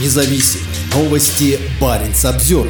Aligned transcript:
независим. 0.00 0.60
Новости 0.94 1.58
Баренц 1.80 2.24
обзор. 2.24 2.68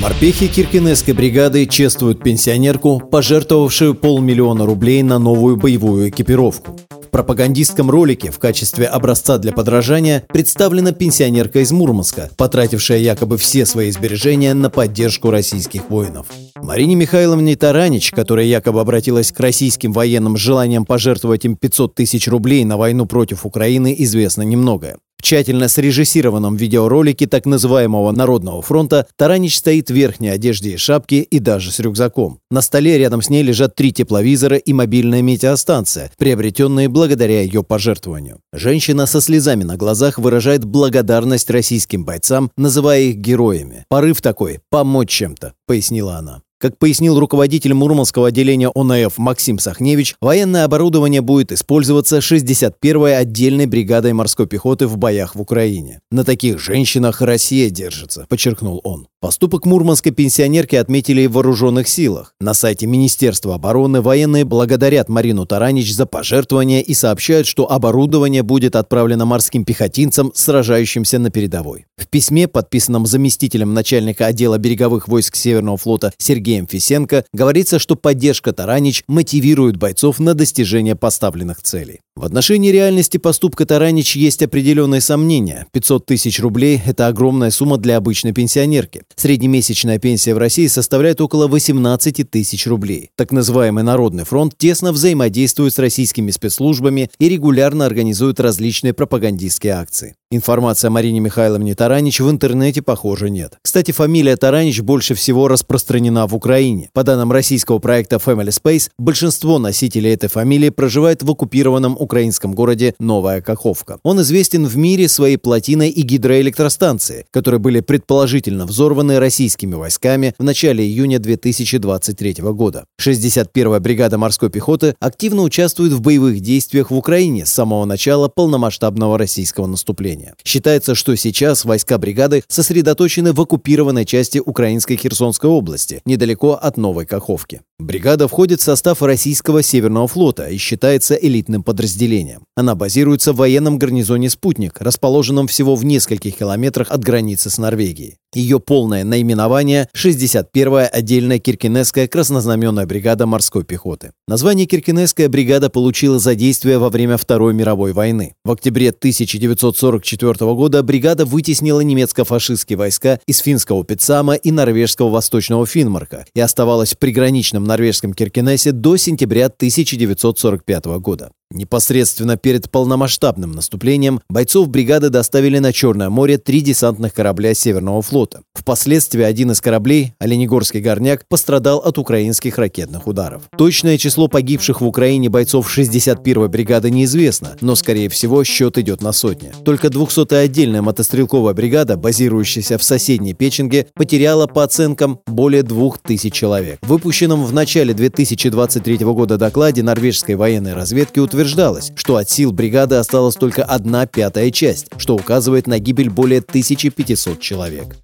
Морпехи 0.00 0.46
Киркинесской 0.46 1.14
бригады 1.14 1.66
чествуют 1.66 2.22
пенсионерку, 2.22 3.00
пожертвовавшую 3.00 3.94
полмиллиона 3.94 4.66
рублей 4.66 5.02
на 5.02 5.18
новую 5.18 5.56
боевую 5.56 6.08
экипировку. 6.08 6.78
В 6.90 7.08
пропагандистском 7.10 7.90
ролике 7.90 8.30
в 8.30 8.38
качестве 8.38 8.86
образца 8.86 9.38
для 9.38 9.52
подражания 9.52 10.24
представлена 10.28 10.92
пенсионерка 10.92 11.58
из 11.58 11.72
Мурманска, 11.72 12.30
потратившая 12.36 12.98
якобы 12.98 13.36
все 13.36 13.66
свои 13.66 13.90
сбережения 13.90 14.54
на 14.54 14.70
поддержку 14.70 15.30
российских 15.30 15.90
воинов. 15.90 16.26
Марине 16.62 16.94
Михайловне 16.94 17.56
Таранич, 17.56 18.12
которая 18.12 18.46
якобы 18.46 18.80
обратилась 18.80 19.32
к 19.32 19.40
российским 19.40 19.92
военным 19.92 20.36
с 20.36 20.40
желанием 20.40 20.86
пожертвовать 20.86 21.44
им 21.44 21.56
500 21.56 21.96
тысяч 21.96 22.28
рублей 22.28 22.64
на 22.64 22.76
войну 22.76 23.06
против 23.06 23.44
Украины, 23.44 23.94
известно 23.98 24.42
немногое. 24.42 24.96
В 25.20 25.22
тщательно 25.22 25.68
срежиссированном 25.68 26.56
видеоролике 26.56 27.26
так 27.26 27.44
называемого 27.44 28.10
Народного 28.10 28.62
фронта 28.62 29.06
Таранич 29.16 29.58
стоит 29.58 29.90
в 29.90 29.94
верхней 29.94 30.30
одежде 30.30 30.70
и 30.70 30.76
шапке 30.78 31.20
и 31.20 31.38
даже 31.38 31.72
с 31.72 31.78
рюкзаком. 31.78 32.38
На 32.50 32.62
столе 32.62 32.96
рядом 32.96 33.20
с 33.20 33.28
ней 33.28 33.42
лежат 33.42 33.74
три 33.74 33.92
тепловизора 33.92 34.56
и 34.56 34.72
мобильная 34.72 35.20
метеостанция, 35.20 36.10
приобретенные 36.16 36.88
благодаря 36.88 37.42
ее 37.42 37.62
пожертвованию. 37.62 38.38
Женщина 38.54 39.04
со 39.04 39.20
слезами 39.20 39.62
на 39.62 39.76
глазах 39.76 40.18
выражает 40.18 40.64
благодарность 40.64 41.50
российским 41.50 42.06
бойцам, 42.06 42.50
называя 42.56 43.02
их 43.02 43.16
героями. 43.16 43.84
«Порыв 43.90 44.22
такой– 44.22 44.60
помочь 44.70 45.10
чем-то»,– 45.10 45.52
пояснила 45.66 46.16
она. 46.16 46.40
Как 46.60 46.76
пояснил 46.76 47.18
руководитель 47.18 47.72
Мурманского 47.72 48.28
отделения 48.28 48.70
ОНФ 48.74 49.16
Максим 49.16 49.58
Сахневич, 49.58 50.14
военное 50.20 50.64
оборудование 50.64 51.22
будет 51.22 51.52
использоваться 51.52 52.18
61-й 52.18 53.16
отдельной 53.16 53.64
бригадой 53.64 54.12
морской 54.12 54.46
пехоты 54.46 54.86
в 54.86 54.98
боях 54.98 55.34
в 55.34 55.40
Украине. 55.40 56.00
На 56.10 56.22
таких 56.22 56.58
женщинах 56.58 57.22
Россия 57.22 57.70
держится, 57.70 58.26
подчеркнул 58.28 58.82
он. 58.84 59.06
Поступок 59.22 59.66
мурманской 59.66 60.12
пенсионерки 60.12 60.76
отметили 60.76 61.26
в 61.26 61.32
вооруженных 61.32 61.88
силах. 61.88 62.34
На 62.40 62.54
сайте 62.54 62.86
Министерства 62.86 63.56
обороны 63.56 64.00
военные 64.00 64.46
благодарят 64.46 65.10
Марину 65.10 65.44
Таранич 65.44 65.94
за 65.94 66.06
пожертвования 66.06 66.80
и 66.80 66.94
сообщают, 66.94 67.46
что 67.46 67.70
оборудование 67.70 68.42
будет 68.42 68.76
отправлено 68.76 69.26
морским 69.26 69.66
пехотинцам, 69.66 70.32
сражающимся 70.34 71.18
на 71.18 71.28
передовой. 71.28 71.84
В 71.98 72.08
письме, 72.08 72.48
подписанном 72.48 73.04
заместителем 73.04 73.74
начальника 73.74 74.24
отдела 74.24 74.56
береговых 74.56 75.06
войск 75.06 75.36
Северного 75.36 75.76
флота 75.76 76.14
Сергеем 76.16 76.66
Фисенко, 76.66 77.26
говорится, 77.34 77.78
что 77.78 77.96
поддержка 77.96 78.54
Таранич 78.54 79.04
мотивирует 79.06 79.76
бойцов 79.76 80.18
на 80.18 80.32
достижение 80.32 80.96
поставленных 80.96 81.62
целей. 81.62 82.00
В 82.20 82.24
отношении 82.26 82.70
реальности 82.70 83.16
поступка 83.16 83.64
Таранич 83.64 84.14
есть 84.14 84.42
определенные 84.42 85.00
сомнения. 85.00 85.66
500 85.72 86.04
тысяч 86.04 86.38
рублей– 86.38 86.78
это 86.84 87.06
огромная 87.06 87.50
сумма 87.50 87.78
для 87.78 87.96
обычной 87.96 88.34
пенсионерки. 88.34 89.04
Среднемесячная 89.16 89.98
пенсия 89.98 90.34
в 90.34 90.38
России 90.38 90.66
составляет 90.66 91.22
около 91.22 91.48
18 91.48 92.30
тысяч 92.30 92.66
рублей. 92.66 93.08
Так 93.16 93.32
называемый 93.32 93.84
Народный 93.84 94.26
фронт 94.26 94.52
тесно 94.58 94.92
взаимодействует 94.92 95.72
с 95.72 95.78
российскими 95.78 96.30
спецслужбами 96.30 97.10
и 97.18 97.28
регулярно 97.30 97.86
организует 97.86 98.38
различные 98.38 98.92
пропагандистские 98.92 99.72
акции. 99.72 100.14
Информации 100.32 100.86
о 100.86 100.90
Марине 100.90 101.18
Михайловне 101.18 101.74
Таранич 101.74 102.20
в 102.20 102.30
интернете, 102.30 102.82
похоже, 102.82 103.30
нет. 103.30 103.58
Кстати, 103.62 103.90
фамилия 103.90 104.36
Таранич 104.36 104.80
больше 104.80 105.16
всего 105.16 105.48
распространена 105.48 106.28
в 106.28 106.36
Украине. 106.36 106.88
По 106.92 107.02
данным 107.02 107.32
российского 107.32 107.80
проекта 107.80 108.14
Family 108.24 108.50
Space, 108.50 108.90
большинство 108.96 109.58
носителей 109.58 110.12
этой 110.12 110.28
фамилии 110.28 110.68
проживает 110.68 111.24
в 111.24 111.30
оккупированном 111.32 111.96
украинском 111.98 112.54
городе 112.54 112.94
Новая 113.00 113.40
Каховка. 113.40 113.98
Он 114.04 114.20
известен 114.20 114.66
в 114.66 114.76
мире 114.76 115.08
своей 115.08 115.36
плотиной 115.36 115.88
и 115.88 116.02
гидроэлектростанции, 116.02 117.26
которые 117.32 117.58
были 117.58 117.80
предположительно 117.80 118.66
взорваны 118.66 119.18
российскими 119.18 119.74
войсками 119.74 120.36
в 120.38 120.44
начале 120.44 120.84
июня 120.84 121.18
2023 121.18 122.34
года. 122.52 122.84
61-я 123.00 123.80
бригада 123.80 124.16
морской 124.16 124.48
пехоты 124.48 124.94
активно 125.00 125.42
участвует 125.42 125.92
в 125.92 126.00
боевых 126.00 126.38
действиях 126.38 126.92
в 126.92 126.96
Украине 126.96 127.46
с 127.46 127.50
самого 127.50 127.84
начала 127.84 128.28
полномасштабного 128.28 129.18
российского 129.18 129.66
наступления 129.66 130.19
населения. 130.20 130.34
Считается, 130.44 130.94
что 130.94 131.16
сейчас 131.16 131.64
войска 131.64 131.98
бригады 131.98 132.42
сосредоточены 132.48 133.32
в 133.32 133.40
оккупированной 133.40 134.04
части 134.04 134.38
украинской 134.38 134.96
Херсонской 134.96 135.50
области, 135.50 136.00
недалеко 136.04 136.52
от 136.54 136.76
Новой 136.76 137.06
Каховки. 137.06 137.60
Бригада 137.78 138.28
входит 138.28 138.60
в 138.60 138.64
состав 138.64 139.02
российского 139.02 139.62
Северного 139.62 140.06
флота 140.06 140.48
и 140.48 140.58
считается 140.58 141.14
элитным 141.14 141.62
подразделением. 141.62 142.42
Она 142.54 142.74
базируется 142.74 143.32
в 143.32 143.36
военном 143.36 143.78
гарнизоне 143.78 144.28
«Спутник», 144.28 144.80
расположенном 144.80 145.46
всего 145.46 145.76
в 145.76 145.84
нескольких 145.84 146.36
километрах 146.36 146.90
от 146.90 147.02
границы 147.02 147.48
с 147.48 147.58
Норвегией. 147.58 148.16
Ее 148.34 148.60
полное 148.60 149.02
наименование– 149.02 149.88
61-я 149.96 150.86
отдельная 150.86 151.38
Киркинесская 151.38 152.06
краснознаменная 152.06 152.86
бригада 152.86 153.26
морской 153.26 153.64
пехоты. 153.64 154.12
Название 154.28 154.66
Киркинесская 154.66 155.28
бригада 155.28 155.68
получила 155.68 156.18
за 156.18 156.34
действие 156.36 156.78
во 156.78 156.90
время 156.90 157.16
Второй 157.16 157.54
мировой 157.54 157.92
войны. 157.92 158.34
В 158.44 158.52
октябре 158.52 158.90
1944 158.90 160.09
года 160.16 160.82
бригада 160.82 161.24
вытеснила 161.24 161.80
немецко-фашистские 161.80 162.76
войска 162.76 163.20
из 163.26 163.38
финского 163.38 163.84
Пицама 163.84 164.34
и 164.34 164.50
норвежского 164.50 165.10
Восточного 165.10 165.66
Финмарка 165.66 166.26
и 166.34 166.40
оставалась 166.40 166.94
в 166.94 166.98
приграничном 166.98 167.64
норвежском 167.64 168.14
Киркинессе 168.14 168.72
до 168.72 168.96
сентября 168.96 169.46
1945 169.46 170.84
года. 170.98 171.30
Непосредственно 171.52 172.36
перед 172.36 172.70
полномасштабным 172.70 173.50
наступлением 173.50 174.20
бойцов 174.28 174.68
бригады 174.68 175.10
доставили 175.10 175.58
на 175.58 175.72
Черное 175.72 176.08
море 176.08 176.38
три 176.38 176.60
десантных 176.60 177.12
корабля 177.12 177.54
Северного 177.54 178.02
флота. 178.02 178.42
Впоследствии 178.54 179.22
один 179.22 179.50
из 179.50 179.60
кораблей, 179.60 180.14
Оленегорский 180.20 180.80
горняк, 180.80 181.24
пострадал 181.28 181.78
от 181.78 181.98
украинских 181.98 182.56
ракетных 182.56 183.08
ударов. 183.08 183.42
Точное 183.58 183.98
число 183.98 184.28
погибших 184.28 184.80
в 184.80 184.86
Украине 184.86 185.28
бойцов 185.28 185.76
61-й 185.76 186.48
бригады 186.48 186.88
неизвестно, 186.90 187.56
но, 187.60 187.74
скорее 187.74 188.08
всего, 188.08 188.44
счет 188.44 188.78
идет 188.78 189.02
на 189.02 189.10
сотни. 189.10 189.52
Только 189.64 189.88
200-я 189.88 190.38
отдельная 190.38 190.82
мотострелковая 190.82 191.54
бригада, 191.54 191.96
базирующаяся 191.96 192.78
в 192.78 192.84
соседней 192.84 193.34
Печенге, 193.34 193.88
потеряла 193.94 194.46
по 194.46 194.62
оценкам 194.62 195.18
более 195.26 195.64
2000 195.64 196.30
человек. 196.30 196.78
В 196.82 196.88
выпущенном 196.90 197.44
в 197.44 197.52
начале 197.52 197.92
2023 197.92 198.98
года 198.98 199.36
докладе 199.36 199.82
норвежской 199.82 200.36
военной 200.36 200.74
разведки 200.74 201.18
утверждается, 201.18 201.39
утверждалось, 201.40 201.92
что 201.94 202.16
от 202.16 202.28
сил 202.28 202.52
бригады 202.52 202.96
осталась 202.96 203.34
только 203.34 203.64
одна 203.64 204.04
пятая 204.04 204.50
часть, 204.50 204.88
что 204.98 205.14
указывает 205.14 205.66
на 205.66 205.78
гибель 205.78 206.10
более 206.10 206.40
1500 206.40 207.40
человек. 207.40 207.96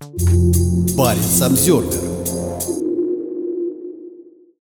Парень 0.97 1.23
Самсервер 1.23 2.16